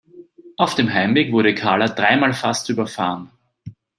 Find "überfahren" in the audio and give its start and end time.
2.69-3.29